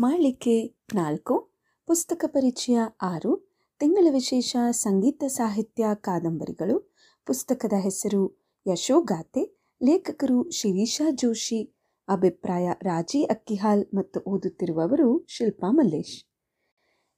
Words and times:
ಮಾಳಿಕೆ 0.00 0.84
ನಾಲ್ಕು, 0.94 1.50
ಪುಸ್ತಕ 1.86 2.24
ಪರಿಚಯ 2.26 2.78
ಆರು, 3.02 3.50
ತಿಂಗಳ 3.78 4.06
ವಿಶೇಷ 4.10 4.56
ಸಂಗೀತ 4.70 5.24
ಸಾಹಿತ್ಯ 5.26 5.86
ಕಾದಂಬರಿಗಳು. 5.94 6.96
ಪುಸ್ತಕದ 7.26 7.72
ಹೆಸರು 7.78 8.52
ಯಶೋಗಾತೆ 8.72 9.60
ಲೇಖಕರು 9.82 10.50
ಶಿರೀಷಾ 10.50 11.10
ಜೋಶಿ, 11.10 11.74
ಅಭಿಪ್ರಾಯ 12.08 12.68
ರಾಜಿ 12.82 13.24
ಅಕ್ಕಿಹಾಲ್ 13.24 13.86
ಮತ್ತು 13.94 14.20
ಓದುತ್ತಿರುವವರು 14.20 15.26
ಶಿಲ್ಪಾ 15.28 15.70
ಮಲ್ಲೇಶ್. 15.70 16.24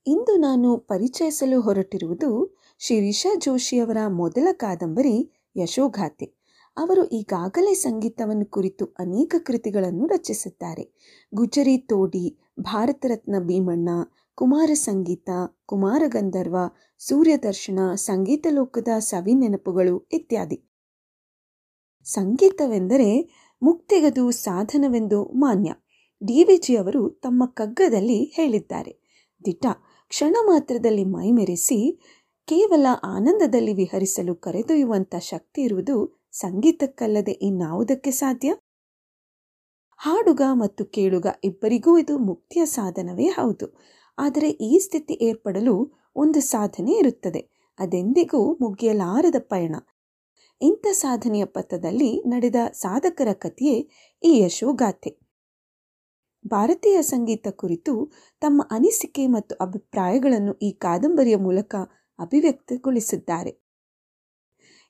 ಇಂದು 0.06 0.36
ನಾನು 0.36 0.76
ಪರಿಚಯಿಸಲು 0.76 1.60
ಹೊರಟಿರುವುದು 1.60 2.58
ಶಿರೀಷಾ 2.78 3.34
ಜೋಶಿಯವರ 3.38 3.96
ಮೊದಲ 4.08 4.48
ಕಾದಂಬರಿ 4.52 5.32
ಯಶೋಗಾತೆ 5.56 6.42
ಅವರು 6.76 7.08
ಈಗಾಗಲೇ 7.08 7.74
ಸಂಗೀತವನ್ನು 7.74 8.46
ಕುರಿತು 8.46 8.84
ಅನೇಕ 8.84 9.34
ಕೃತಿಗಳನ್ನು 9.38 10.06
ರಚಿಸಿದ್ದಾರೆ. 10.06 10.92
ಗುಜರಿ, 11.34 11.78
ತೋಡಿ 11.78 12.41
ಭಾರತ 12.60 13.04
ರತ್ನ 13.08 13.34
ಭೀಮಣ್ಣ, 13.38 13.88
ಕುಮಾರ 14.34 14.70
ಸಂಗೀತ, 14.74 15.30
ಕುಮಾರ 15.66 16.02
ಗಂಧರ್ವ 16.06 16.56
ಸೂರ್ಯದರ್ಶನ 16.98 17.78
ಸಂಗೀತ 17.94 18.46
ಲೋಕದ 18.50 18.88
ಸವಿ 18.98 19.34
ನೆನಪುಗಳು 19.34 20.08
ಇತ್ಯಾದಿ. 20.12 20.68
ಸಂಗೀತವೆಂದರೆ 22.04 23.30
ಮುಕ್ತಿಗದು 23.62 24.30
ಸಾಧನವೆಂದು 24.30 25.24
ಮಾನ್ಯ. 25.24 25.72
ಡಿ 26.26 26.44
ವಿ 26.44 26.56
ಜಿ 26.56 26.76
ಅವರು 26.76 27.10
ತಮ್ಮ 27.10 27.46
ಕಗ್ಗದಲ್ಲಿ 27.46 28.24
ಹೇಳಿದ್ದಾರೆ. 28.24 28.92
ದಿಟ, 29.44 29.66
ಕ್ಷಣ 30.08 30.36
ಮಾತ್ರದಲ್ಲಿ 30.42 31.04
ಮೈಮೆರೆಸಿ, 31.04 32.00
ಕೇವಲ 32.48 32.86
ಆನಂದದಲ್ಲಿ 33.04 33.74
ವಿಹರಿಸಲು 33.74 34.34
ಕರೆದೊಯ್ಯುವಂಥ 34.34 35.14
ಶಕ್ತಿ 35.14 35.62
ಇರುವುದು 35.62 36.28
ಸಂಗೀತಕ್ಕಲ್ಲದೆ 36.32 37.32
ಇನ್ನಾವುದಕ್ಕೆ 37.32 38.10
ಸಾಧ್ಯ? 38.10 38.54
ಹಾಡುಗ 40.04 40.42
ಮತ್ತು 40.52 40.84
ಕೇಳುಗ 40.84 41.26
ಇಬ್ಬರಿಗೂ 41.44 41.98
ಇದು 41.98 42.18
ಮುಕ್ತಿಯ 42.18 42.66
ಸಾಧನವೇ 42.66 43.26
ಹೌದು. 43.26 43.78
ಆದರೆ 44.18 44.48
ಈ 44.50 44.78
ಸ್ಥಿತಿ 44.78 45.14
ಏರ್ಪಡಲು 45.14 45.92
ಒಂದು 46.16 46.40
ಸಾಧನೆ 46.40 46.92
ಇರುತ್ತದೆ. 46.92 47.50
ಅದೆಂದಿಗೂ 47.78 48.54
ಮುಗಿಯಲಾರದ 48.54 49.34
ಪಯಣ. 49.38 49.76
ಇಂಥ 50.62 50.86
ಸಾಧನೆಯ 50.92 51.44
ಪಥದಲ್ಲಿ 51.44 52.22
ನಡೆದ 52.26 52.54
ಸಾಧಕರ 52.72 53.28
ಕಥೆಯೇ 53.32 53.88
ಈ 54.22 54.38
ಯಶೋಗಾಥೆ. 54.38 55.18
ಭಾರತೀಯ 56.46 57.02
ಸಂಗೀತ 57.02 57.48
ಕುರಿತು 57.48 58.12
ತಮ್ಮ 58.40 58.62
ಅನಿಸಿಕೆ 58.70 59.26
ಮತ್ತು 59.26 59.54
ಅಭಿಪ್ರಾಯಗಳನ್ನು 59.54 60.52
ಈ 60.52 60.72
ಕಾದಂಬರಿಯ 60.72 61.36
ಮೂಲಕ 61.36 61.74
ಅಭಿವ್ಯಕ್ತಗೊಳಿಸಿದ್ದಾರೆ. 62.18 63.50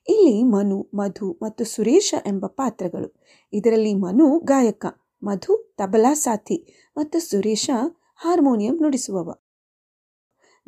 ಇಲ್ಲಿ 0.09 0.43
ಮನು, 0.43 0.91
ಮಧು 0.93 1.39
ಮತ್ತು 1.43 1.63
ಸುರೇಶ 1.63 2.13
ಎಂಬ 2.25 2.45
ಪಾತ್ರಗಳು. 2.45 3.23
ಇದರಲ್ಲಿ 3.53 3.93
ಮನು 3.93 4.39
ಗಾಯಕ. 4.39 4.85
ಮಧು, 5.23 5.73
ತಬಲಾ 5.77 6.13
ಸಾಥಿ 6.13 6.89
ಮತ್ತು 6.97 7.19
ಸುರೇಶ 7.19 7.69
ಹಾರ್ಮೋನಿಯಂ 8.15 8.75
ನುಡಿಸುವವ. 8.81 9.33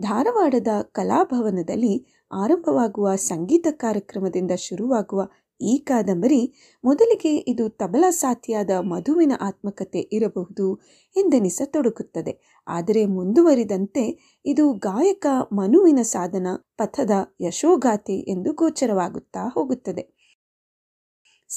ಧಾರವಾಡದ 0.02 0.68
ಕಲಾಭವನದಲ್ಲಿ 0.82 2.22
ಆರಂಭವಾಗುವ 2.32 3.16
ಸಂಗೀತ 3.16 3.68
ಕಾರ್ಯಕ್ರಮದಿಂದ 3.72 4.52
ಶುರುವಾಗುವ 4.58 5.28
ಈ 5.62 5.78
ಕಾದಂಬರಿ 5.78 6.54
ಮೊದಲಿಗೆ 6.84 7.38
ಇದು 7.38 7.70
ತಬಲಾ 7.70 8.10
ಸಾಥಿಯಾದ 8.10 8.70
ಮಧುವಿನ 8.70 9.32
ಆತ್ಮಕತೆ 9.42 10.00
ಇರಬಹುದು 10.00 10.76
ಎಂದೆನಿಸತೊಡಗುತ್ತದೆ. 11.18 12.64
ಆದರೆ 12.68 13.06
ಮುಂದುವರಿದಂತೆ 13.06 14.36
ಇದು 14.46 14.74
ಗಾಯಕ 14.74 15.28
ಮನುವಿನ 15.54 16.02
ಸಾಧನ 16.02 16.48
ಪಥದ 16.78 17.12
ಯಶೋಗಾಥೆ 17.42 18.14
ಎಂದು 18.14 18.54
ಗೋಚರವಾಗುತ್ತಾ 18.54 19.50
ಹೋಗುತ್ತದೆ. 19.54 20.15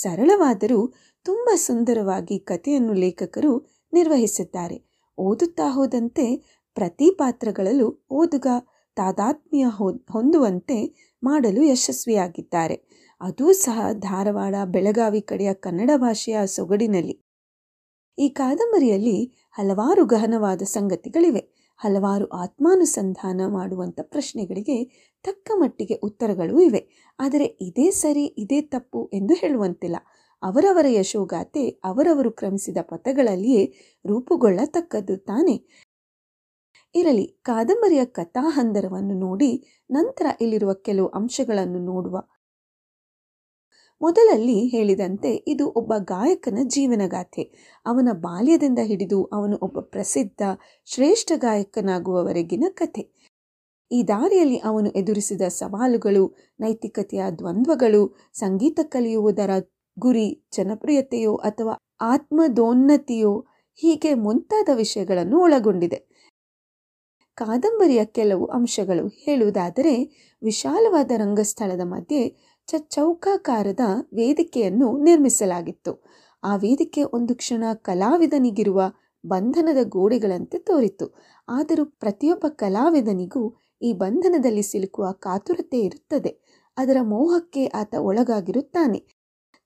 ಸರಳವಾದರೂ 0.02 0.92
ತುಂಬ 1.24 1.48
ಸುಂದರವಾಗಿ 1.54 2.38
ಕಥೆಯನ್ನು 2.38 2.92
ಲೇಖಕರು 2.92 3.53
ನಿರ್ವಹಿಸುತ್ತಾರೆ. 3.92 4.76
ಓದುತ್ತಾ 5.19 5.70
ಹೋದಂತೆ 5.70 6.26
ಪ್ರತಿ 6.75 7.10
ಪಾತ್ರಗಳಲ್ಲೂ 7.10 7.88
ಓದುಗ 8.10 8.47
ತಾದಾತ್ಮ್ಯ 8.97 9.64
ಹೊಂದುವಂತೆ 10.10 10.76
ಮಾಡಲು 11.25 11.62
ಯಶಸ್ವಿಯಾಗಿದ್ದಾರೆ. 11.62 12.76
ಅದೂ 13.20 13.53
ಸಹ 13.53 13.78
ಧಾರವಾಡ, 13.92 14.54
ಬೆಳಗಾವಿ 14.64 15.20
ಕಡೆಯ 15.20 15.54
ಕನ್ನಡ 15.54 15.91
ಭಾಷೆಯ 15.97 16.47
ಸೊಗಡಿನಲ್ಲಿ. 16.47 17.16
ಈ 18.19 18.28
ಕಾದಂಬರಿಯಲ್ಲಿ 18.28 19.19
ಹಲವಾರು 19.53 20.04
ಗಹನವಾದ 20.04 20.62
ಸಂಗತಿಗಳಿವೆ. 20.62 21.42
ಹಲವಾರು 21.78 22.27
ಆತ್ಮಾನುಸಂಧಾನ 22.27 23.41
ಮಾಡುವಂಥ 23.49 24.00
ಪ್ರಶ್ನೆಗಳಿಗೆ 24.03 24.77
ತಕ್ಕ 25.25 25.50
ಮಟ್ಟಿಗೆ 25.55 25.94
ಉತ್ತರಗಳು 25.94 26.61
ಇವೆ. 26.61 27.15
ಆದರೆ 27.19 27.44
ಇದೇ 27.44 27.91
ಸರಿ, 27.91 28.25
ಇದೇ 28.39 28.61
ತಪ್ಪು 28.62 29.11
ಎಂದು 29.12 29.34
ಹೇಳುವಂತಿಲ್ಲ. 29.34 29.97
ಅವರವರ 30.43 30.87
ಯಶೋಗಾಥೆ 30.88 31.69
ಅವರವರು 31.84 32.31
ಕ್ರಮಿಸಿದ 32.31 32.77
ಪಥಗಳಲ್ಲಿಯೇ 32.83 33.65
ರೂಪುಗೊಳ್ಳತಕ್ಕದ್ದು 34.05 35.17
ತಾನೆ. 35.17 35.56
ಇರಲಿ, 36.94 37.27
ಕಾದಂಬರಿಯ 37.43 38.05
ಕಥಾಹಂದರವನ್ನು 38.05 39.15
ನೋಡಿ 39.19 39.50
ನಂತರ 39.91 40.27
ಇಲ್ಲಿರುವ 40.41 40.72
ಕೆಲವು 40.75 41.09
ಅಂಶಗಳನ್ನು 41.09 41.78
ನೋಡುವ 41.84 42.17
ಮೊದಲಲ್ಲಿ 44.00 44.66
ಹೇಳಿದಂತೆ 44.66 45.44
ಇದು 45.47 45.69
ಒಬ್ಬ 45.69 45.92
ಗಾಯಕನ 45.98 46.59
ಜೀವನಗಾಥೆ 46.62 47.42
ಅವನ 47.86 48.09
ಬಾಲ್ಯದಿಂದ 48.12 48.78
ಹಿಡಿದು 48.82 49.25
ಅವನು 49.25 49.59
ಒಬ್ಬ 49.62 49.81
ಪ್ರಸಿದ್ಧ, 49.81 50.42
ಶ್ರೇಷ್ಠ 50.84 51.32
ಗಾಯಕನಾಗುವವರೆಗಿನ 51.36 52.64
ಕಥೆ. 52.70 53.19
ಈ 53.92 54.03
ದಾರಿಯಲ್ಲಿ 54.08 54.56
ಅವನು 54.56 54.91
ಎದುರಿಸಿದ 54.91 55.41
ಸವಾಲುಗಳು, 55.41 56.37
ನೈತಿಕತೆಯ 56.60 57.22
ದ್ವಂದ್ವಗಳು, 57.38 58.31
ಸಂಗೀತ 58.32 58.81
ಕಲಿಯುವುದರ 58.82 59.50
ಗುರಿ, 59.98 60.47
ಜನಪ್ರಿಯತೆಯೋ 60.56 61.34
ಅಥವಾ 61.34 61.75
ಆತ್ಮದೋನ್ನತಿಯೋ 62.00 63.47
ಹೀಗೆ 63.75 64.14
ಮುಂತಾದ 64.14 64.69
ವಿಷಯಗಳನ್ನು 64.75 65.41
ಒಳಗೊಂಡಿದೆ. 65.41 66.19
ಕಾದಂಬರಿಯ 67.34 68.04
ಕೆಲವು 68.04 68.47
ಅಂಶಗಳು 68.47 69.08
ಹೇಳುವುದಾದರೆ, 69.08 69.94
ವಿಶಾಲವಾದ 70.42 71.10
ರಂಗಸ್ಥಳದ 71.16 71.81
ಮಧ್ಯೆ 71.84 72.48
ಚೌಕಾಕಾರದ 72.77 73.81
ವೇದಿಕೆಯನ್ನು 74.15 74.99
ನಿರ್ಮಿಸಲಾಗಿತ್ತು. 74.99 76.05
ಆ 76.45 76.56
ವೇದಿಕೆ 76.56 77.03
ಒಂದು 77.03 77.34
ಕ್ಷಣ 77.34 77.65
ಕಲಾವಿದನಿಗಿರುವ 77.73 78.83
ಬಂಧನದ 79.27 79.77
ಗೋಡೆಗಳಂತೆ 79.83 80.59
ತೋರಿತು 80.59 81.15
ಆದರೂ 81.49 81.84
ಪ್ರತಿಯೊಬ್ಬ 81.84 82.47
ಕಲಾವಿದನಿಗೂ 82.49 83.56
ಈ 83.83 83.93
ಬಂಧನದಲ್ಲಿ 83.93 84.62
ಸಿಲುಕುವ 84.62 85.11
ಕಾತುರತೆ 85.12 85.81
ಇರುತ್ತದೆ. 85.81 86.49
ಅದರ 86.77 86.97
ಮೋಹಕ್ಕೆ 87.03 87.67
ಆತ 87.67 87.95
ಒಳಗಾಗಿರುತ್ತಾನೆ. 87.95 89.19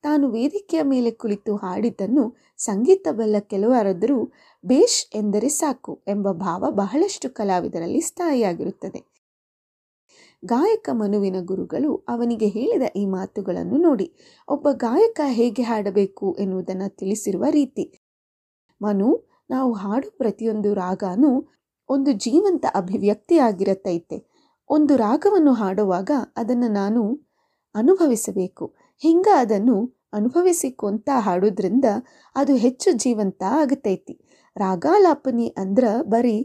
ತಾನು 0.03 0.31
ವೇದಿಕೆಯ 0.31 0.83
ಮೇಲೆ 0.83 1.11
ಕುಳಿತು 1.11 1.57
ಹಾಡಿದ್ದನ್ನು 1.57 2.37
ಸಂಗೀತ 2.57 3.09
ಬಲ್ಲ 3.11 3.39
ಕೆಲವರಾದರೂ 3.39 4.33
ಬೇಷ್ 4.67 5.17
ಎಂದರೆ 5.17 5.49
ಸಾಕು 5.49 6.03
ಎಂಬ 6.09 6.33
ಭಾವ 6.33 6.71
ಬಹಳಷ್ಟು 6.71 7.31
ಕಲಾವಿದರಲ್ಲಿ 7.31 8.01
ಸ್ಥಾಯಿಯಾಗಿರುತ್ತದೆ. 8.01 9.22
ಗಾಯಕ 10.42 10.91
ಮನುವಿನ 10.92 11.36
ಗುರುಗಳು 11.41 12.04
ಅವನಿಗೆ 12.08 12.47
ಹೇಳಿದ 12.48 12.82
ಈ 12.97 13.06
ಮಾತುಗಳನ್ನು 13.06 13.76
ನೋಡಿ, 13.78 14.06
ಒಬ್ಬ 14.48 14.69
ಗಾಯಕ 14.72 15.20
ಹೇಗೆ 15.28 15.62
ಹಾಡಬೇಕು 15.62 16.36
ಎನ್ನುವುದನ್ನು 16.38 16.97
ತಿಳಿಸಿರುವ 16.97 17.44
ರೀತಿ. 17.50 17.84
ಮನು, 18.80 19.08
ನಾವು 19.50 19.72
ಹಾಡು 19.72 20.10
ಪ್ರತಿಯೊಂದು 20.19 20.75
ರಾಗನೂ 20.75 21.30
ಒಂದು 21.88 22.12
ಜೀವಂತ 22.12 22.66
ಅಭಿವ್ಯಕ್ತಿಯಾಗಿರತೈತೆ. 22.75 24.19
ಒಂದು 24.70 24.97
ರಾಗವನ್ನು 24.97 25.53
ಹಾಡುವಾಗ 25.53 26.10
ಅದನ್ನು 26.36 26.69
ನಾನು 26.72 27.03
ಅನುಭವಿಸಬೇಕು. 27.74 28.66
ಹಿಂಗ 29.03 29.28
ಅದನ್ನು 29.36 29.76
ಅನುಭವಿಸಿಕೊಂತ 30.12 31.09
ಹಾಡೋದ್ರಿಂದ 31.19 31.86
ಅದು 32.36 32.54
ಹೆಚ್ಚು 32.56 32.91
ಜೀವಂತ 32.98 33.42
ಆಗತೈತಿ. 33.62 34.14
ರಾಗಾಲಾಪನಿ 34.56 35.47
ಅಂದ್ರ 35.59 35.84
ಬರೀ 36.09 36.36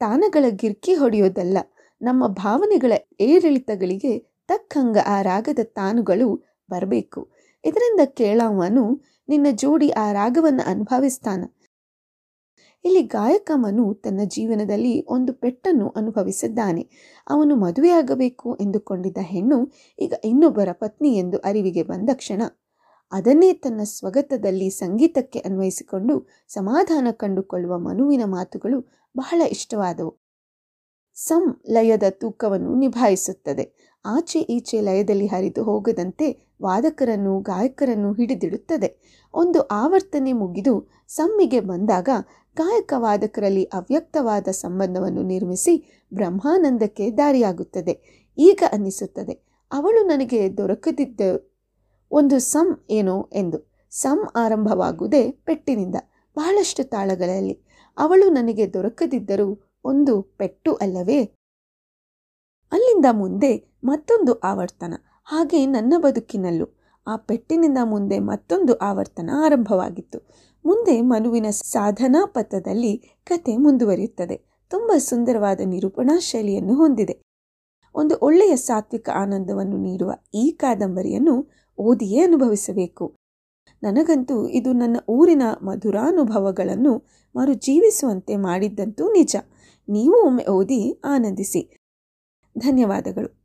ತಾನಗಳ 0.00 0.44
ಗಿರ್ಕಿ 0.54 0.94
ಹೊಡೆಯೋದಲ್ಲ. 0.94 1.58
ನಮ್ಮ 2.02 2.26
ಭಾವನೆಗಳ 2.26 2.92
ಏರಿಳಿತಗಳಿಗೆ 3.20 4.18
ತಕ್ಕಂಗ 4.48 4.96
ಆ 5.06 5.22
ರಾಗದ 5.22 5.58
ತಾನುಗಳು 5.62 6.44
ಬರಬೇಕು. 6.70 7.28
ಇದರಿಂದ 7.64 8.00
ಕೇಳವನು, 8.04 9.02
ನಿನ್ನ 9.28 9.46
ಜೋಡಿ 9.50 9.90
ಆ 9.90 10.12
ರಾಗವನ್ನು 10.12 10.62
ಅನುಭವಿಸ್ತಾನ. 10.66 11.44
ಇಲ್ಲಿ 12.84 13.02
ಗಾಯಕ 13.02 13.50
ಮನು 13.54 13.94
ತನ್ನ 13.94 14.20
ಜೀವನದಲ್ಲಿ 14.24 15.06
ಒಂದು 15.06 15.32
ಪೆಟ್ಟನ್ನು 15.32 15.88
ಅನುಭವಿಸಿದ್ದಾನೆ. 15.88 16.88
ಅವನು 17.30 17.56
ಮದುವೆಯಾಗಬೇಕು 17.56 18.58
ಎಂದುಕೊಂಡಿದ್ದ 18.60 19.18
ಹೆಣ್ಣು 19.22 19.72
ಈಗ 19.98 20.12
ಇನ್ನೊಬ್ಬರ 20.24 20.72
ಪತ್ನಿ 20.72 21.18
ಎಂದು 21.18 21.38
ಅರಿವಿಗೆ 21.38 21.82
ಬಂದ 21.82 22.10
ಕ್ಷಣ, 22.12 22.42
ಅದನ್ನೇ 23.12 23.52
ತನ್ನ 23.52 23.82
ಸ್ವಗತದಲ್ಲಿ 23.82 24.70
ಸಂಗೀತಕ್ಕೆ 24.70 25.38
ಅನ್ವಯಿಸಿಕೊಂಡು 25.38 26.28
ಸಮಾಧಾನ 26.48 27.06
ಕಂಡುಕೊಳ್ಳುವ 27.10 27.78
ಮನುವಿನ 27.78 28.22
ಮಾತುಗಳು 28.24 29.08
ಬಹಳ 29.16 29.42
ಇಷ್ಟವಾದವು. 29.50 30.21
ಸಂ 31.16 31.60
ಲಯದ 31.70 32.02
ತೂಕವನ್ನು 32.10 32.74
ನಿಭಾಯಿಸುತ್ತದೆ. 32.74 33.64
ಆಚೆ 34.04 34.40
ಈಚೆ 34.40 34.80
ಲಯದಲ್ಲಿ 34.80 35.26
ಹರಿದು 35.26 35.62
ಹೋಗದಂತೆ 35.62 36.26
ವಾದಕರನ್ನು, 36.62 37.40
ಗಾಯಕರನ್ನು 37.40 38.12
ಹಿಡಿದಿಡುತ್ತದೆ. 38.12 38.88
ಒಂದು 39.34 39.60
ಆವರ್ತನೆ 39.60 40.32
ಮುಗಿದು 40.32 40.74
ಸಮ್ಮಿಗೆ 41.08 41.60
ಬಂದಾಗ 41.60 42.08
ಗಾಯಕ 42.56 42.92
ವಾದಕರಲ್ಲಿ 42.96 43.64
ಅವ್ಯಕ್ತವಾದ 43.64 44.48
ಸಂಬಂಧವನ್ನು 44.48 45.22
ನಿರ್ಮಿಸಿ 45.22 45.74
ಬ್ರಹ್ಮಾನಂದಕ್ಕೆ 46.14 47.10
ದಾರಿಯಾಗುತ್ತದೆ. 47.10 47.94
ಈಗ 48.38 48.62
ಅನ್ನಿಸುತ್ತದೆ, 48.72 49.34
ಅವಳು 49.72 50.00
ನನಗೆ 50.06 50.40
ದೊರಕದಿದ್ದ 50.56 51.20
ಒಂದು 52.10 52.38
ಸಂ 52.38 52.68
ಏನೋ 52.90 53.16
ಎಂದು. 53.32 53.58
ಸಂ 53.90 54.18
ಆರಂಭವಾಗುವುದೇ 54.36 55.30
ಪೆಟ್ಟಿನಿಂದ, 55.30 55.96
ಬಹಳಷ್ಟು 56.36 56.84
ತಾಳಗಳಲ್ಲಿ. 56.84 57.54
ಅವಳು 57.96 58.30
ನನಗೆ 58.30 58.66
ದೊರಕದಿದ್ದರೂ 58.72 59.48
ಒಂದು 59.84 60.22
ಪೆಟ್ಟು 60.22 60.74
ಅಲ್ಲವೇ? 60.74 61.20
ಅಲ್ಲಿಂದ 62.72 63.04
ಮುಂದೆ 63.10 63.52
ಮತ್ತೊಂದು 63.84 64.38
ಆವರ್ತನ, 64.40 64.94
ಹಾಗೆ 65.24 65.66
ನನ್ನ 65.66 65.94
ಬದುಕಿನಲ್ಲೂ. 65.98 66.66
ಆ 67.06 67.16
ಪೆಟ್ಟಿನಿಂದ 67.16 67.78
ಮುಂದೆ 67.84 68.18
ಮತ್ತೊಂದು 68.18 68.78
ಆವರ್ತನ 68.78 69.30
ಆರಂಭವಾಗಿತ್ತು. 69.44 70.18
ಮುಂದೆ 70.64 71.00
ಮನುವಿನ 71.00 71.46
ಸಾಧನಾ 71.50 72.26
ಪಥದಲ್ಲಿ 72.26 73.20
ಕತೆ 73.26 73.56
ಮುಂದುವರಿಯುತ್ತದೆ. 73.56 74.36
ತುಂಬ 74.70 74.92
ಸುಂದರವಾದ 74.98 75.60
ನಿರೂಪಣಾ 75.64 76.18
ಶೈಲಿಯನ್ನು 76.18 76.74
ಹೊಂದಿದೆ. 76.74 77.22
ಒಂದು 77.94 78.14
ಒಳ್ಳೆಯ 78.22 78.56
ಸಾತ್ವಿಕ 78.56 79.08
ಆನಂದವನ್ನು 79.14 79.76
ನೀಡುವ 79.76 80.12
ಈ 80.34 80.50
ಕಾದಂಬರಿಯನ್ನು 80.50 81.34
ಓದಿಯೇ 81.78 82.20
ಅನುಭವಿಸಬೇಕು. 82.20 83.16
ನನಗಂತೂ 83.82 84.48
ಇದು 84.48 84.72
ನನ್ನ 84.72 84.96
ಊರಿನ 85.08 85.42
ಮಧುರಾನುಭವಗಳನ್ನು 85.62 86.92
ಮರುಜೀವಿಸುವಂತೆ 87.36 88.36
ಮಾಡಿದ್ದಂತೂ 88.36 89.12
ನಿಜ. 89.12 89.36
ನೀವು 89.88 90.26
ಒಮ್ಮೆ 90.26 90.44
ಓದಿ 90.50 91.00
ಆನಂದಿಸಿ. 91.04 91.76
ಧನ್ಯವಾದಗಳು. 92.58 93.41